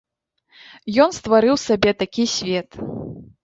[1.05, 2.69] Ён стварыў сабе такі свет.